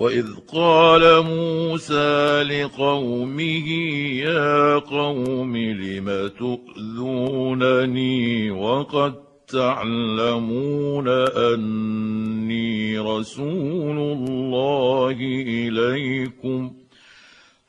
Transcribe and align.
واذ 0.00 0.26
قال 0.52 1.24
موسى 1.24 2.42
لقومه 2.42 3.68
يا 4.22 4.78
قوم 4.78 5.56
لم 5.56 6.30
تؤذونني 6.38 8.10
وقد 8.50 9.14
تعلمون 9.48 11.08
اني 11.08 12.98
رسول 12.98 13.98
الله 13.98 15.16
اليكم 15.48 16.72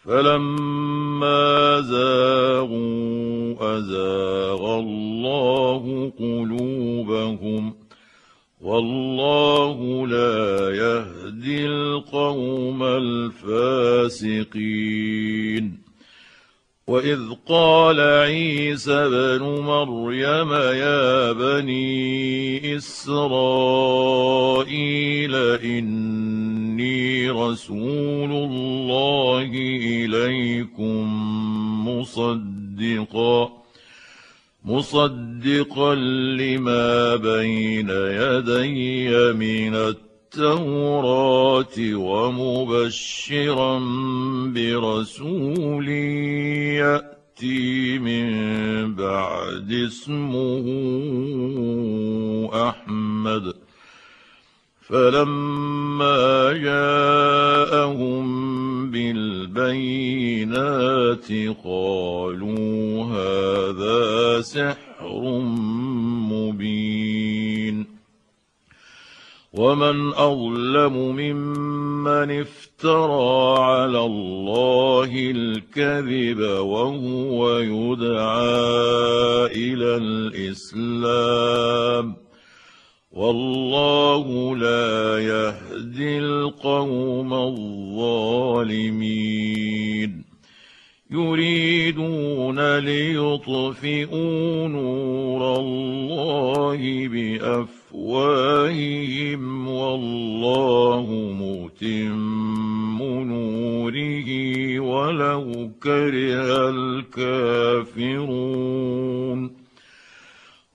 فلما 0.06 1.82
زاغوا 1.82 3.78
ازاغ 3.78 4.80
الله 4.80 6.12
قلوبهم 6.20 7.74
والله 8.62 10.08
لا 10.08 10.76
يهدي 10.76 11.66
القوم 11.66 12.84
الفاسقين. 12.84 13.90
وإذ 16.88 17.20
قال 17.48 18.00
عيسى 18.00 19.10
بن 19.10 19.44
مريم 19.44 20.54
يا 20.54 21.32
بني 21.32 22.78
إسرائيل 22.78 23.66
إني 25.64 27.30
رسول 27.30 28.32
الله 28.32 29.52
إليكم 29.84 31.06
مصدقا. 31.90 33.59
مصدقا 34.66 35.96
لما 35.96 37.16
بين 37.16 37.90
يدي 37.90 39.34
من 39.34 39.76
التوراة 39.76 41.66
ومبشرا 41.94 43.80
برسول 44.56 45.90
يأتي 46.80 48.00
من 48.00 48.30
بعد 48.96 49.72
اسمه 49.72 50.66
أحمد. 52.70 53.54
فلما 54.82 56.54
جاءهم 56.54 58.39
بالبينات 59.60 61.28
قالوا 61.64 63.04
هذا 63.04 64.42
سحر 64.42 65.22
مبين 66.32 67.86
ومن 69.54 70.14
أظلم 70.14 70.94
ممن 70.94 72.42
افترى 72.42 73.60
على 73.60 74.00
الله 74.00 75.12
الكذب 75.14 76.40
وهو 76.40 77.58
يدعى 77.58 79.46
إلى 79.46 79.98
الإسلام 80.46 81.50
والله 83.12 84.56
لا 84.56 85.20
يهدي 85.20 86.20
القوم 86.20 87.34
الظالمين. 87.34 88.30
يريدون 91.12 92.78
ليطفئوا 92.78 94.68
نور 94.68 95.60
الله 95.60 97.08
بأفواههم 97.08 98.48
والله 99.68 101.06
متم 101.40 103.04
نوره 103.24 104.30
ولو 104.80 105.72
كره 105.84 106.70
الكافرون. 106.70 108.30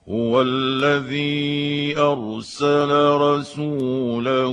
هو 0.09 0.43
الذي 0.43 1.99
أرسل 1.99 2.91
رسوله 3.21 4.53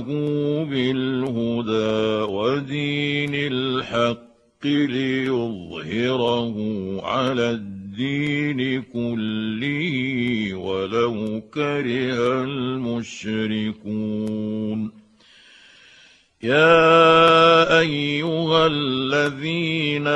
بالهدى 0.64 2.32
ودين 2.32 3.34
الحق 3.34 4.66
ليظهره 4.66 6.54
على 7.02 7.50
الدين 7.50 8.82
كله 8.82 10.54
ولو 10.54 11.42
كره 11.54 12.42
المشركون 12.44 13.82
يا 16.42 17.78
ايها 17.78 18.66
الذين 18.66 20.06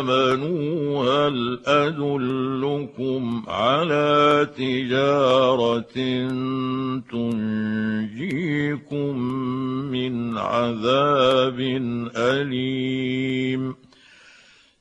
امنوا 0.00 1.04
هل 1.04 1.60
ادلكم 1.66 3.42
على 3.48 4.48
تجاره 4.56 5.80
تنجيكم 7.12 9.18
من 9.92 10.38
عذاب 10.38 11.60
اليم 12.16 13.85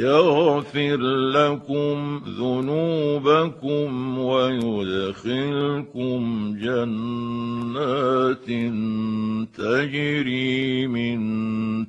يغفر 0.00 0.96
لكم 1.32 2.22
ذنوبكم 2.38 4.18
ويدخلكم 4.18 6.20
جنات 6.60 8.46
تجري 9.58 10.86
من 10.86 11.18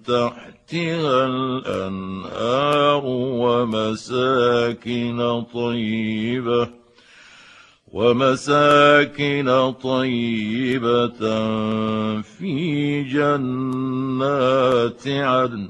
تحتها 0.04 1.26
الأنهار 1.26 3.02
ومساكن 3.46 5.20
طيبة 5.54 6.70
ومساكن 7.92 9.74
طيبة 9.84 11.20
في 12.22 13.04
جنات 13.04 15.08
عدن. 15.08 15.70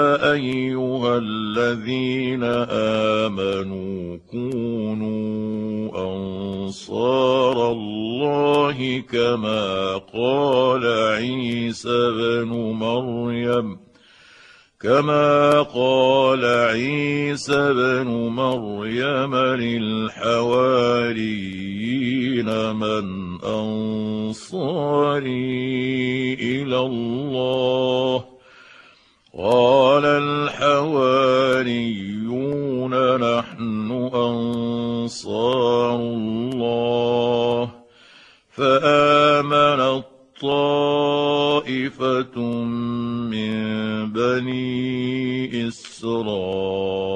أيها 0.21 1.17
الذين 1.17 2.43
آمنوا 3.23 4.17
كونوا 4.31 5.89
أنصار 6.13 7.71
الله 7.71 9.03
كما 9.11 9.97
قال 10.13 10.85
عيسى 10.85 12.11
بن 12.11 12.49
مريم 12.53 13.77
كما 14.81 15.61
قال 15.61 16.45
عيسى 16.45 17.73
بن 17.73 18.07
مريم 18.35 19.35
للحواريين 19.35 20.71
من 22.75 23.37
أنصاري 23.43 24.83
إلى 26.33 26.79
الله؟ 26.79 28.23
قال 29.37 29.80
الحواريون 31.61 32.93
نحن 33.17 33.91
انصار 34.13 35.95
الله 35.95 37.71
فامن 38.49 40.01
طائفه 40.41 42.39
من 43.31 43.53
بني 44.11 45.67
اسرائيل 45.67 47.11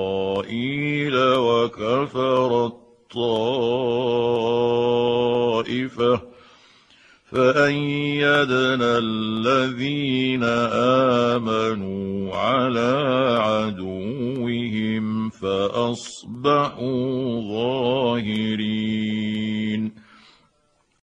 وكفر 1.18 2.66
الطائفه 2.66 3.96
فأيدنا 7.32 8.98
الذين 8.98 10.44
آمنوا 11.34 12.36
على 12.36 12.92
عدوهم 13.42 13.95
فأصبحوا 15.42 17.02
ظاهرين. 17.42 19.25